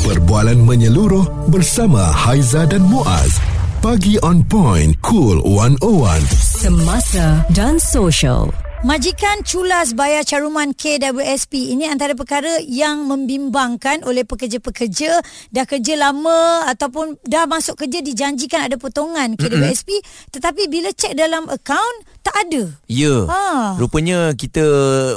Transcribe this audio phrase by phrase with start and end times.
[0.00, 3.36] Perbualan menyeluruh bersama Haiza dan Muaz.
[3.84, 6.24] Pagi on point, cool 101.
[6.56, 8.48] Semasa dan social.
[8.80, 15.20] Majikan culas bayar caruman KWSP ini antara perkara yang membimbangkan oleh pekerja-pekerja
[15.52, 20.32] dah kerja lama ataupun dah masuk kerja dijanjikan ada potongan KWSP mm-hmm.
[20.32, 21.96] tetapi bila cek dalam akaun
[22.30, 22.62] tak ada.
[22.86, 23.26] Ya.
[23.26, 23.74] Ha.
[23.74, 24.62] Rupanya kita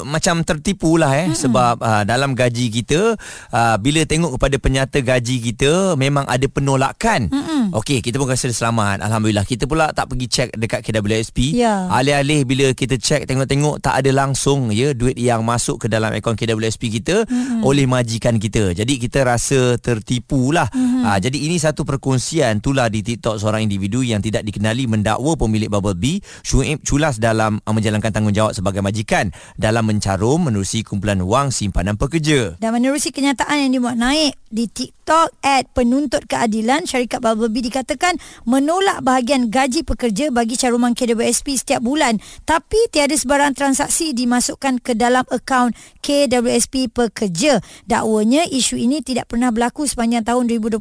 [0.02, 3.20] macam tertipu lah eh mm sebab uh, dalam gaji kita
[3.52, 7.30] uh, bila tengok kepada penyata gaji kita memang ada penolakan.
[7.76, 9.04] Okey, kita pun rasa selamat.
[9.04, 9.44] Alhamdulillah.
[9.44, 11.60] Kita pula tak pergi cek dekat KWSP.
[11.60, 11.92] Ya.
[11.92, 16.40] Alih-alih bila kita cek tengok-tengok tak ada langsung ya duit yang masuk ke dalam akaun
[16.40, 18.72] KWSP kita mm oleh majikan kita.
[18.76, 20.68] Jadi kita rasa tertipu lah.
[20.72, 21.04] Mm-hmm.
[21.04, 25.68] Uh, jadi ini satu perkongsian tulah di TikTok seorang individu yang tidak dikenali mendakwa pemilik
[25.68, 29.28] Bubble Bee Shuib culas dalam uh, menjalankan tanggungjawab sebagai majikan
[29.60, 32.56] dalam mencarum menerusi kumpulan wang simpanan pekerja.
[32.64, 35.03] Dan menerusi kenyataan yang dimuat naik di TikTok
[35.44, 38.16] at penuntut keadilan syarikat Bumblebee dikatakan
[38.48, 44.96] menolak bahagian gaji pekerja bagi caruman KWSP setiap bulan tapi tiada sebarang transaksi dimasukkan ke
[44.96, 47.60] dalam akaun KWSP pekerja.
[47.84, 50.80] Dakwanya isu ini tidak pernah berlaku sepanjang tahun 2021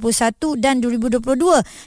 [0.63, 1.27] dan 2022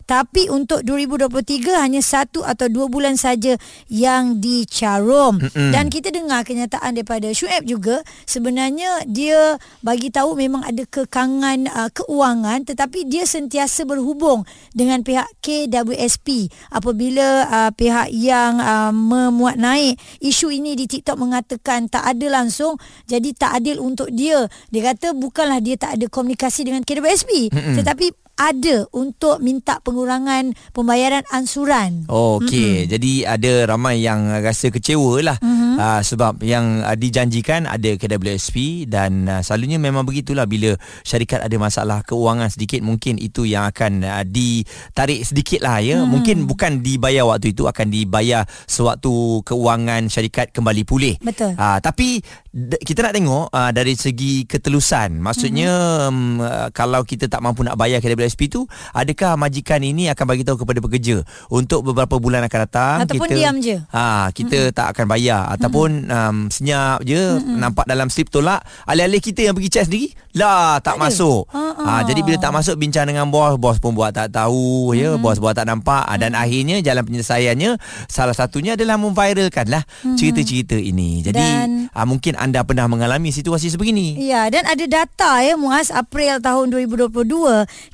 [0.03, 3.55] tapi untuk 2023 hanya satu atau dua bulan saja
[3.87, 5.39] yang dicarum.
[5.39, 5.71] Mm-mm.
[5.71, 11.89] Dan kita dengar kenyataan daripada Shuib juga sebenarnya dia bagi tahu memang ada kekangan uh,
[11.95, 12.24] keuangan
[12.65, 14.41] tetapi dia sentiasa berhubung
[14.73, 21.85] dengan pihak KWSP apabila uh, pihak yang uh, memuat naik isu ini di TikTok mengatakan
[21.85, 26.65] tak ada langsung jadi tak adil untuk dia dia kata bukanlah dia tak ada komunikasi
[26.65, 27.75] dengan KWSP Mm-mm.
[27.77, 32.03] tetapi ada untuk minta pengurangan pembayaran ansuran.
[32.11, 32.83] Oh, okey.
[32.83, 32.91] Mm-hmm.
[32.91, 35.64] Jadi ada ramai yang rasa kecewa lah mm-hmm.
[35.77, 41.55] Uh, sebab yang uh, dijanjikan ada KWSP dan uh, selalunya memang begitulah bila syarikat ada
[41.59, 46.01] masalah keuangan sedikit mungkin itu yang akan uh, ditarik sedikit lah ya.
[46.01, 46.07] Mm.
[46.09, 51.15] Mungkin bukan dibayar waktu itu akan dibayar sewaktu keuangan syarikat kembali pulih.
[51.21, 51.53] Betul.
[51.55, 52.23] Uh, tapi
[52.55, 55.19] d- kita nak tengok uh, dari segi ketelusan.
[55.19, 56.39] Maksudnya mm-hmm.
[56.39, 58.63] um, uh, kalau kita tak mampu nak bayar KWSP tu
[58.95, 61.21] adakah majikan ini akan bagi tahu kepada pekerja
[61.51, 63.77] untuk beberapa bulan akan datang Ataupun kita diam je.
[63.91, 64.75] ha kita mm-hmm.
[64.75, 67.57] tak akan bayar ataupun um, senyap je mm-hmm.
[67.57, 71.81] nampak dalam slip tolak alih-alih kita yang pergi check sendiri lah tak, Tak masuk Ha-ha.
[71.81, 75.23] ha jadi bila tak masuk bincang dengan bos bos pun buat tak tahu ya Mm-hmm.
[75.23, 76.21] bos buat tak nampak mm-hmm.
[76.21, 77.71] dan akhirnya jalan penyelesaiannya
[78.05, 80.17] salah satunya adalah memviralkan lah mm-hmm.
[80.19, 85.39] cerita-cerita ini jadi Dan- ha, mungkin anda pernah mengalami situasi sebegini Ya, dan ada data
[85.39, 87.15] ya Muaz April tahun 2022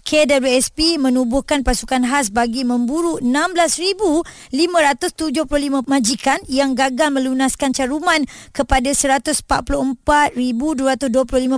[0.02, 4.50] KWSP menubuhkan pasukan khas bagi memburu 16,575
[5.86, 10.02] majikan yang gagal melunaskan caruman kepada 144,225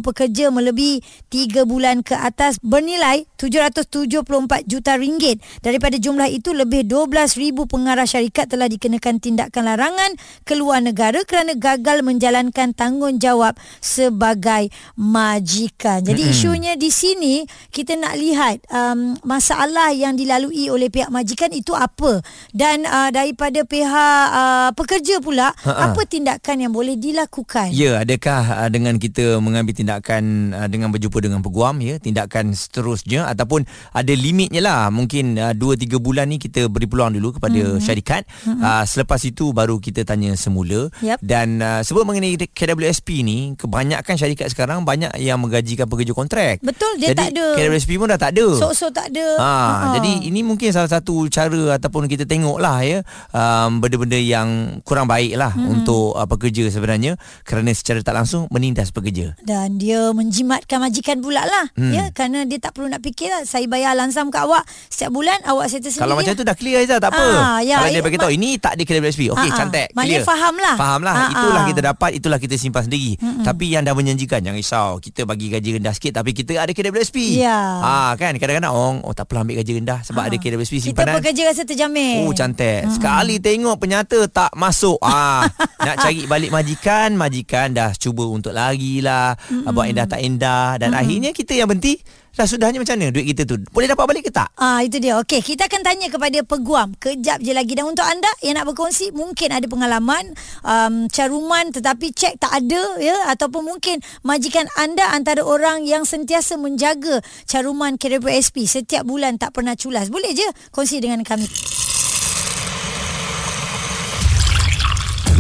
[0.04, 1.00] pekerja melebihi
[1.32, 5.40] 3 bulan ke atas bernilai 774 juta ringgit.
[5.64, 10.12] Daripada jumlah itu lebih 12,000 pengarah syarikat telah dikenakan tindakan larangan
[10.44, 14.68] keluar negara kerana gagal menjalankan tanggungjawab sebagai
[15.00, 16.04] majikan.
[16.04, 16.36] Jadi mm-hmm.
[16.44, 17.36] isunya di sini
[17.72, 22.20] kita nak lihat um, masalah yang dilalui oleh pihak majikan itu apa
[22.52, 25.93] dan uh, daripada pihak uh, pekerja pula Ha-ha.
[25.94, 27.70] Apa tindakan yang boleh dilakukan.
[27.72, 33.30] Ya, adakah uh, dengan kita mengambil tindakan uh, dengan berjumpa dengan peguam ya, tindakan seterusnya
[33.30, 34.82] ataupun ada limitnya lah.
[34.90, 37.84] Mungkin 2 uh, 3 bulan ni kita beri peluang dulu kepada mm-hmm.
[37.84, 38.26] syarikat.
[38.26, 38.62] Mm-hmm.
[38.62, 40.90] Uh, selepas itu baru kita tanya semula.
[41.00, 41.22] Yap.
[41.22, 46.60] Dan uh, sebab mengenai KWSP ni, kebanyakan syarikat sekarang banyak yang menggajikan pekerja kontrak.
[46.60, 47.46] Betul, dia jadi, tak ada.
[47.56, 48.48] KWSP pun dah tak ada.
[48.58, 49.28] So-so tak ada.
[49.38, 49.88] Ha, Ha-ha.
[50.00, 53.00] jadi ini mungkin salah satu cara ataupun kita tengok lah ya
[53.36, 55.83] um, benda-benda yang kurang baik lah hmm.
[55.84, 59.36] Untuk uh, pekerja sebenarnya kerana secara tak langsung menindas pekerja.
[59.40, 61.90] dan dia menjimatkan majikan pula lah Hmm.
[61.90, 65.36] ya kerana dia tak perlu nak fikir lah saya bayar lansam kat awak setiap bulan
[65.44, 66.38] awak settle sendiri Kalau macam lah.
[66.38, 67.26] tu dah clear Aizah tak apa.
[67.34, 69.22] Ah, ya, Kalau dia ya, bagi tahu ma- ini tak ada KWSP.
[69.28, 69.58] Okey Ah, ah.
[69.58, 69.88] cantik.
[69.92, 70.26] Maknanya clear.
[70.26, 70.76] faham lah.
[70.76, 71.14] Faham lah.
[71.14, 71.68] Ah, itulah ah.
[71.68, 73.14] kita dapat, itulah kita simpan sendiri.
[73.16, 73.44] Mm-mm.
[73.44, 74.90] Tapi yang dah menjanjikan jangan risau.
[74.98, 77.18] Kita bagi gaji rendah sikit tapi kita ada KWSP.
[77.36, 77.58] Ya.
[77.80, 80.28] Ah kan kadang-kadang orang oh tak perlu ambil gaji rendah sebab Ah.
[80.28, 81.14] ada KWSP kita simpanan.
[81.18, 82.86] pekerja rasa terjamin Oh cantik.
[82.90, 84.98] Sekali tengok penyata tak masuk.
[85.00, 85.44] Ah,
[85.82, 89.34] nak cari balik majikan, majikan dah cuba untuk lari lah,
[89.74, 91.98] buat indah tak indah dan akhirnya kita yang berhenti
[92.34, 93.62] dah sudahnya macam mana duit kita tu?
[93.70, 94.50] Boleh dapat balik ke tak?
[94.58, 95.22] Ah itu dia.
[95.22, 99.14] Okey, kita akan tanya kepada peguam kejap je lagi dan untuk anda yang nak berkongsi
[99.14, 100.34] mungkin ada pengalaman
[100.66, 106.58] um, caruman tetapi cek tak ada ya ataupun mungkin majikan anda antara orang yang sentiasa
[106.58, 110.10] menjaga caruman KWSP setiap bulan tak pernah culas.
[110.10, 111.46] Boleh je kongsi dengan kami.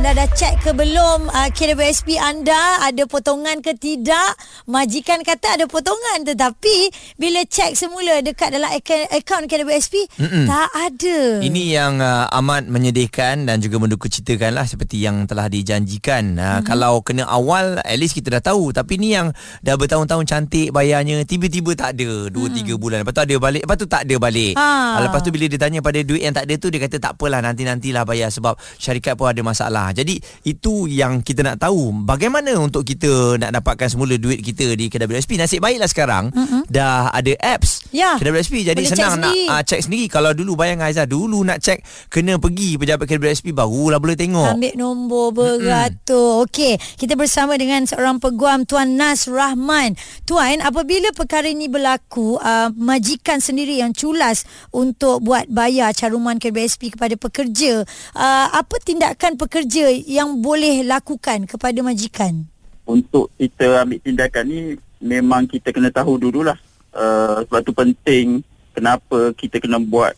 [0.00, 4.32] Anda dah cek ke belum uh, KWSP anda ada potongan ke tidak?
[4.64, 6.88] Majikan kata ada potongan tetapi
[7.20, 10.48] bila cek semula dekat dalam akaun, KWSP Mm-mm.
[10.48, 11.44] tak ada.
[11.44, 16.32] Ini yang uh, amat menyedihkan dan juga mendukacitakan lah seperti yang telah dijanjikan.
[16.32, 16.64] Uh, mm-hmm.
[16.64, 21.28] Kalau kena awal at least kita dah tahu tapi ni yang dah bertahun-tahun cantik bayarnya
[21.28, 22.80] tiba-tiba tak ada 2 3 mm.
[22.80, 23.04] bulan.
[23.04, 24.56] Lepas tu ada balik, lepas tu tak ada balik.
[24.56, 25.04] Ha.
[25.04, 27.44] Lepas tu bila dia tanya pada duit yang tak ada tu dia kata tak apalah
[27.44, 29.89] nanti-nantilah bayar sebab syarikat pun ada masalah.
[29.92, 34.88] Jadi itu yang kita nak tahu bagaimana untuk kita nak dapatkan semula duit kita di
[34.92, 35.40] KWSP.
[35.40, 36.62] Nasib baiklah sekarang uh-huh.
[36.68, 38.16] dah ada apps ya.
[38.18, 40.06] KWSP jadi Boleh senang nak uh, check sendiri.
[40.10, 44.56] Kalau dulu bayang Aizah dulu nak check kena pergi pejabat KWSP barulah boleh tengok.
[44.56, 46.42] Ambil nombor beratur.
[46.42, 46.48] Uh-huh.
[46.48, 49.98] Okey, kita bersama dengan seorang peguam Tuan Nas Rahman.
[50.24, 56.96] Tuan, apabila perkara ini berlaku, uh, majikan sendiri yang culas untuk buat bayar caruman KWSP
[56.96, 57.82] kepada pekerja,
[58.14, 62.46] uh, apa tindakan pekerja yang boleh lakukan kepada majikan?
[62.86, 64.60] Untuk kita ambil tindakan ni
[65.00, 66.58] memang kita kena tahu dululah.
[66.90, 68.42] Uh, sebab tu penting
[68.74, 70.10] kenapa kita kena buat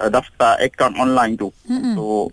[0.00, 1.94] uh, daftar akaun online tu mm-hmm.
[1.94, 2.32] untuk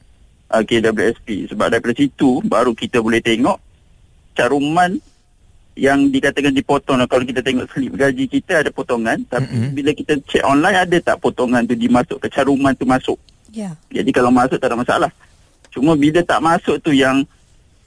[0.52, 1.52] uh, KWSP.
[1.52, 3.60] Sebab daripada situ baru kita boleh tengok
[4.36, 4.96] caruman
[5.76, 7.04] yang dikatakan dipotong.
[7.08, 9.24] Kalau kita tengok slip gaji kita ada potongan.
[9.28, 9.72] Tapi mm-hmm.
[9.76, 13.20] bila kita check online ada tak potongan tu dimasuk ke caruman tu masuk.
[13.52, 13.76] Yeah.
[13.92, 15.12] Jadi kalau masuk tak ada masalah.
[15.72, 17.24] Cuma bila tak masuk tu yang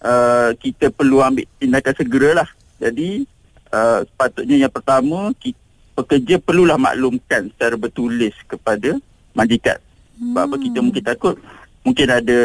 [0.01, 2.49] uh, kita perlu ambil tindakan segeralah.
[2.81, 3.25] Jadi
[3.73, 5.61] uh, sepatutnya yang pertama kita,
[5.95, 8.99] pekerja perlulah maklumkan secara bertulis kepada
[9.33, 9.79] majikan.
[10.19, 10.35] Hmm.
[10.35, 11.35] Sebab apa kita mungkin takut
[11.87, 12.41] mungkin ada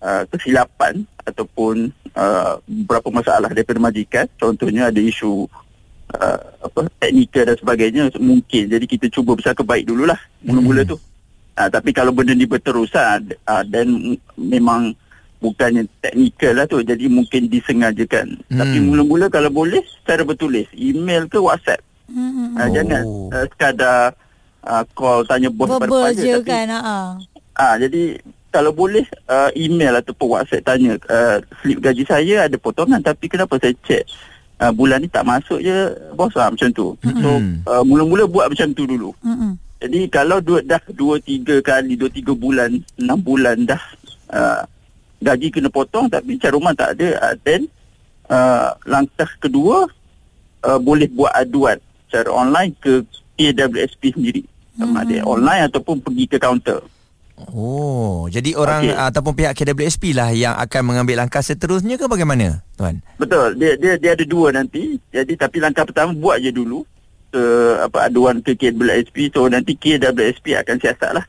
[0.00, 4.26] uh, kesilapan ataupun uh, beberapa masalah daripada majikan.
[4.36, 5.48] Contohnya ada isu
[6.16, 8.68] uh, apa teknikal dan sebagainya mungkin.
[8.68, 10.90] Jadi kita cuba bersangka baik dululah mula-mula hmm.
[10.92, 10.96] tu.
[11.52, 14.96] Uh, tapi kalau benda ni berterusan uh, dan memang
[15.42, 18.40] bukannya teknikal lah tu jadi mungkin disengajakan.
[18.48, 18.58] Hmm.
[18.60, 21.84] Tapi mula-mula kalau boleh secara bertulis email ke WhatsApp.
[22.12, 22.52] Hmm.
[22.54, 24.12] Uh, jangan uh, sekadar
[24.68, 26.68] uh, call tanya bos pada je tapi, kan.
[26.68, 27.10] Uh.
[27.56, 28.02] Uh, jadi
[28.52, 33.56] kalau boleh uh, email ataupun WhatsApp tanya uh, slip gaji saya ada potongan tapi kenapa
[33.56, 34.04] saya check
[34.60, 35.72] uh, bulan ni tak masuk je
[36.12, 36.92] bos lah macam tu.
[37.00, 37.20] Hmm.
[37.24, 37.30] So
[37.72, 39.10] uh, mula-mula buat macam tu dulu.
[39.24, 39.56] Hmm.
[39.82, 43.82] Jadi kalau dua, dah 2-3 kali, 2-3 bulan, 6 bulan dah
[44.30, 44.62] uh,
[45.18, 47.66] gaji kena potong tapi caruman tak ada, uh, then
[48.30, 49.90] uh, langkah kedua
[50.62, 51.82] uh, boleh buat aduan
[52.12, 53.00] secara online ke
[53.40, 54.42] KWSP sendiri.
[54.76, 55.04] Sama hmm.
[55.08, 56.84] ada online ataupun pergi ke kaunter.
[57.48, 59.08] Oh, jadi orang okay.
[59.08, 63.00] ataupun pihak KWSP lah yang akan mengambil langkah seterusnya ke bagaimana, tuan?
[63.16, 63.56] Betul.
[63.56, 65.00] Dia dia dia ada dua nanti.
[65.08, 66.84] Jadi tapi langkah pertama buat je dulu
[67.32, 67.44] ke
[67.80, 71.24] apa aduan ke KWSP so nanti KWSP akan siasat lah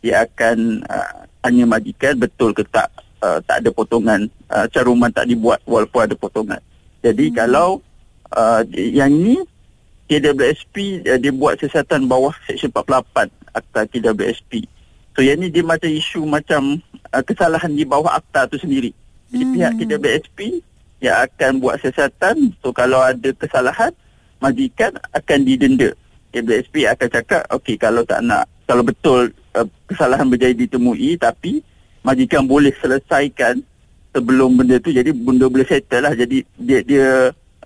[0.00, 2.88] dia akan uh, tanya majikan betul ke tak
[3.20, 6.58] uh, tak ada potongan uh, caruman tak dibuat walaupun ada potongan
[7.04, 7.36] jadi hmm.
[7.36, 7.84] kalau
[8.32, 9.36] uh, yang ni
[10.12, 14.68] KWSP uh, dia buat siasatan bawah seksyen 48 akta KWSP
[15.16, 16.76] so yang ni dia macam isu macam
[17.08, 18.92] uh, kesalahan di bawah akta tu sendiri
[19.32, 19.52] jadi hmm.
[19.56, 20.38] pihak KWSP
[21.00, 23.96] yang akan buat siasatan so kalau ada kesalahan
[24.42, 25.94] majikan akan didenda.
[26.34, 31.62] KBSP akan cakap, okey kalau tak nak, kalau betul uh, kesalahan berjaya ditemui tapi
[32.02, 33.62] majikan boleh selesaikan
[34.10, 36.12] sebelum benda tu jadi benda boleh settle lah.
[36.16, 37.06] Jadi dia dia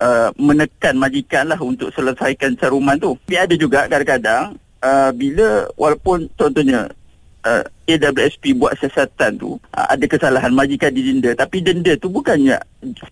[0.01, 3.17] uh, menekan majikan lah untuk selesaikan caruman tu.
[3.25, 6.89] Tapi ada juga kadang-kadang uh, bila walaupun contohnya
[7.45, 12.57] uh, AWSP buat siasatan tu uh, ada kesalahan majikan didenda tapi denda tu bukannya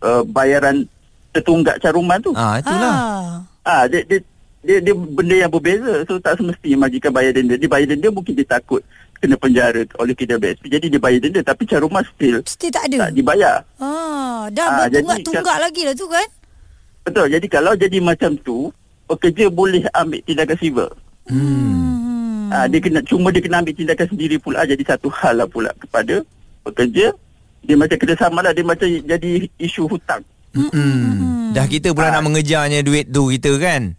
[0.04, 0.86] uh, bayaran
[1.36, 2.32] tertunggak caruman tu.
[2.32, 2.94] Ah itulah.
[2.96, 3.32] Ah.
[3.65, 4.22] Ah, dia, dia,
[4.63, 6.06] dia, dia benda yang berbeza.
[6.08, 7.60] So tak semestinya majikan bayar denda.
[7.60, 8.80] Dia bayar denda mungkin dia takut
[9.20, 10.63] kena penjara oleh KWSP.
[10.72, 13.10] Jadi dia bayar denda tapi cara rumah still still tak ada.
[13.10, 13.56] Tak dibayar.
[13.84, 16.27] Ah, dah ah, bertunggak-tunggak lagi lah tu kan?
[17.05, 17.29] Betul.
[17.29, 18.74] Jadi kalau jadi macam tu,
[19.05, 20.89] pekerja boleh ambil tindakan civil.
[21.29, 22.50] Hmm.
[22.50, 25.69] Ah, dia kena cuma dia kena ambil tindakan sendiri pula jadi satu hal lah pula
[25.77, 26.25] kepada
[26.65, 27.13] pekerja.
[27.65, 28.53] Dia macam kena sama lah.
[28.53, 29.31] Dia macam jadi
[29.62, 30.25] isu hutang.
[30.57, 31.53] Hmm.
[31.53, 32.19] Dah kita pula ha.
[32.19, 33.93] nak mengejarnya duit tu kita kan?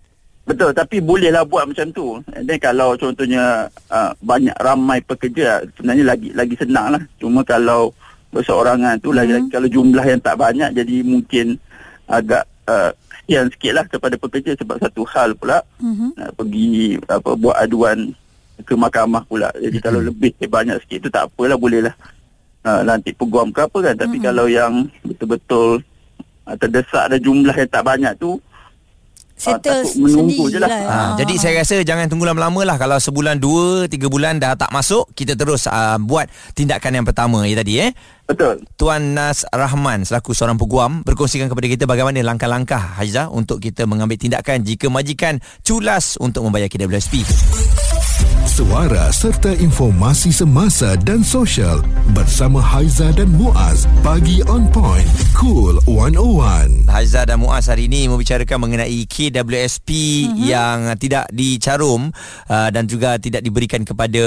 [0.47, 2.23] Betul, tapi bolehlah buat macam tu.
[2.31, 7.03] Dan kalau contohnya uh, banyak ramai pekerja, sebenarnya lagi lagi senang lah.
[7.19, 7.91] Cuma kalau
[8.31, 9.19] berseorangan tu, hmm.
[9.19, 11.59] lagi, lagi kalau jumlah yang tak banyak, jadi mungkin
[12.07, 12.91] agak uh,
[13.23, 16.15] sekian sikit lah kepada pekerja sebab satu hal pula hmm.
[16.15, 18.15] nak pergi apa buat aduan
[18.63, 19.51] ke mahkamah pula.
[19.59, 19.85] Jadi hmm.
[19.85, 21.95] kalau lebih banyak sikit tu tak apalah, bolehlah
[22.65, 23.95] uh, lantik peguam ke apa kan.
[23.99, 24.25] Tapi hmm.
[24.25, 24.73] kalau yang
[25.05, 25.83] betul-betul
[26.47, 28.39] uh, terdesak dan jumlah yang tak banyak tu
[29.37, 30.69] Settle takut menunggu je lah.
[30.69, 31.11] Ha, Ah.
[31.15, 35.13] jadi saya rasa jangan tunggu lama-lama lah Kalau sebulan dua Tiga bulan dah tak masuk
[35.13, 37.93] Kita terus uh, buat tindakan yang pertama ya tadi eh
[38.25, 38.65] Betul.
[38.75, 44.19] Tuan Nas Rahman selaku seorang peguam berkongsikan kepada kita bagaimana langkah-langkah Haiza untuk kita mengambil
[44.19, 47.23] tindakan jika majikan culas untuk membayar KWSP.
[48.57, 51.85] Suara serta informasi semasa dan sosial
[52.17, 53.85] bersama Haiza dan Muaz.
[54.01, 55.05] Pagi on point.
[55.37, 56.89] Cool 101.
[56.89, 60.41] Haiza dan Muaz hari ini membicarakan mengenai KWSP uh-huh.
[60.41, 62.09] yang tidak dicarum
[62.49, 64.25] uh, dan juga tidak diberikan kepada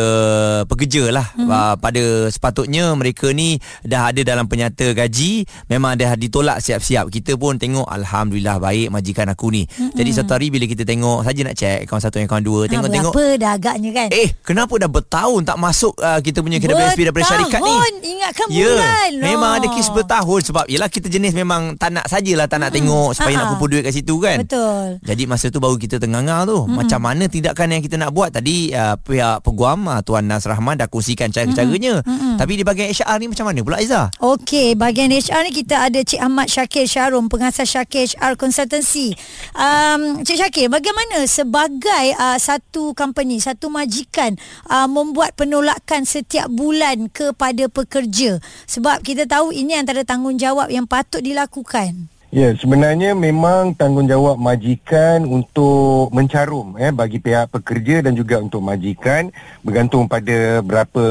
[0.70, 1.26] pekerja lah.
[1.34, 1.50] Uh-huh.
[1.50, 5.42] Uh, pada sepatutnya mereka ni dah ada dalam penyata gaji
[5.74, 7.10] memang dah ditolak siap-siap.
[7.10, 9.66] Kita pun tengok Alhamdulillah baik majikan aku ni.
[9.66, 9.90] Uh-huh.
[9.98, 13.14] Jadi satu hari bila kita tengok saja nak check akaun satu akaun dua Ha, tengok-tengok
[13.18, 14.19] berapa dah agaknya kan?
[14.20, 17.72] Eh, kenapa dah bertahun tak masuk uh, kita punya KWSP daripada syarikat ni?
[17.72, 19.12] Bertahun, ingatkan Ya, bulan.
[19.16, 23.14] memang ada kes bertahun sebab yelah kita jenis memang tak nak sajalah tak nak tengok
[23.14, 23.42] supaya Ha-ha.
[23.42, 24.44] nak kumpul duit kat situ kan.
[24.44, 25.00] Betul.
[25.00, 28.32] Jadi masa tu baru kita tengah-ngah tu mm macam mana tindakan yang kita nak buat
[28.32, 32.02] tadi uh, pihak peguam uh, Tuan Nas Rahman dah kongsikan cara-caranya.
[32.36, 34.10] Tapi di bahagian HR ni macam mana pula Aiza?
[34.18, 39.14] Okey, bahagian HR ni kita ada Cik Ahmad Syakir Syarum, pengasas Syakir HR Consultancy.
[39.54, 47.12] Um, Cik Syakir, bagaimana sebagai uh, satu company, satu majikan uh, membuat penolakan setiap bulan
[47.14, 48.42] kepada pekerja?
[48.66, 52.10] Sebab kita tahu ini antara tanggungjawab yang patut dilakukan.
[52.30, 59.34] Ya, sebenarnya memang tanggungjawab majikan untuk mencarum eh bagi pihak pekerja dan juga untuk majikan
[59.66, 61.06] bergantung pada berapa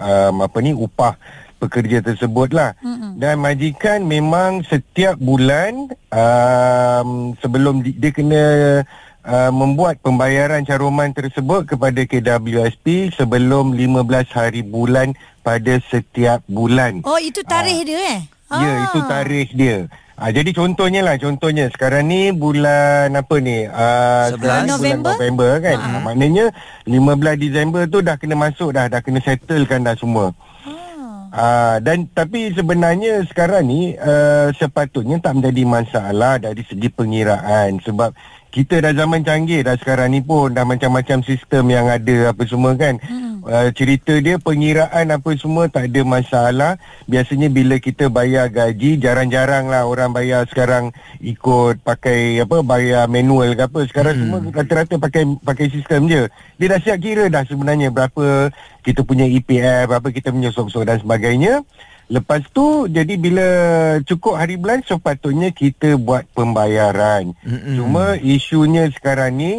[0.00, 1.20] um, apa ni upah
[1.60, 2.72] pekerja tersebut lah.
[2.80, 3.12] Mm-hmm.
[3.20, 8.44] Dan majikan memang setiap bulan um, sebelum di, dia kena
[9.24, 17.02] uh, membuat pembayaran caruman tersebut kepada KWSP sebelum 15 hari bulan pada setiap bulan.
[17.08, 18.20] Oh, itu tarikh dia eh?
[18.54, 19.90] Ya, itu tarikh dia.
[20.14, 23.66] Ah, jadi contohnya lah, contohnya sekarang ni bulan apa ni?
[23.66, 25.10] Uh, 11 bulan November?
[25.18, 25.78] November kan.
[25.82, 26.00] Ah.
[26.06, 26.44] maknanya
[26.86, 30.30] 15 Disember tu dah kena masuk dah, dah kena settlekan dah semua.
[31.34, 38.14] Ah, dan tapi sebenarnya sekarang ni uh, sepatutnya tak menjadi masalah dari segi pengiraan sebab
[38.54, 42.78] kita dah zaman canggih dah sekarang ni pun dah macam-macam sistem yang ada apa semua
[42.78, 43.02] kan.
[43.02, 43.33] Hmm.
[43.44, 46.72] Uh, cerita dia pengiraan apa semua tak ada masalah.
[47.04, 53.52] Biasanya bila kita bayar gaji jarang-jarang lah orang bayar sekarang ikut pakai apa bayar manual
[53.52, 53.80] ke apa.
[53.84, 54.22] Sekarang hmm.
[54.24, 56.24] semua rata-rata pakai pakai sistem je.
[56.56, 58.48] Dia dah siap kira dah sebenarnya berapa
[58.80, 61.60] kita punya EPF, berapa kita punya sok-sok dan sebagainya.
[62.08, 63.48] Lepas tu jadi bila
[64.04, 67.32] cukup hari bulan sepatutnya kita buat pembayaran.
[67.44, 67.76] Mm-mm.
[67.80, 69.52] Cuma isunya sekarang ni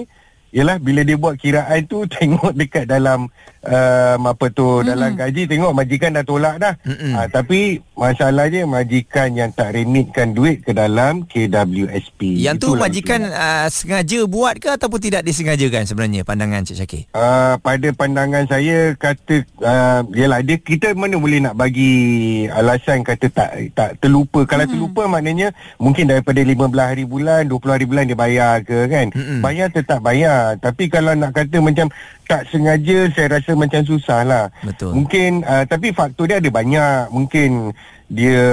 [0.56, 4.88] ialah bila dia buat kiraan tu tengok dekat dalam um, apa tu mm-hmm.
[4.88, 6.74] dalam gaji tengok majikan dah tolak dah.
[6.86, 12.40] Ha, tapi masalahnya majikan yang tak remitkan duit ke dalam KWSP.
[12.40, 17.04] Yang tu Itulah majikan uh, sengaja buat ke ataupun tidak disengajakan sebenarnya pandangan Cik Syakir?
[17.12, 23.28] Uh, pada pandangan saya kata uh, yalah dia kita mana boleh nak bagi alasan kata
[23.28, 24.72] tak tak terlupa kalau hmm.
[24.72, 29.42] terlupa maknanya mungkin daripada 15 hari bulan 20 hari bulan dia bayar ke kan Mm-mm.
[29.42, 31.90] bayar tetap bayar tapi kalau nak kata macam
[32.24, 34.94] tak sengaja saya rasa macam susah lah Betul.
[34.94, 37.10] mungkin uh, tapi faktor dia ada banyak.
[37.10, 37.74] Mungkin
[38.06, 38.46] dia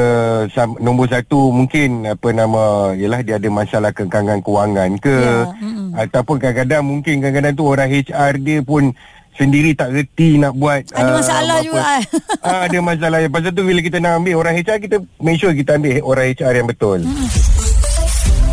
[0.48, 5.18] sam- nombor satu mungkin apa nama ialah dia ada masalah kekangan kewangan ke.
[5.60, 5.92] Mm-mm.
[5.92, 8.88] ataupun kadang-kadang mungkin kadang-kadang tu orang HR dia pun
[9.32, 11.80] sendiri tak reti nak buat Ada ah, masalah apa- juga.
[12.42, 13.18] ah, ada masalah.
[13.28, 16.52] Pasal tu bila kita nak ambil orang HR kita make sure kita ambil orang HR
[16.54, 17.00] yang betul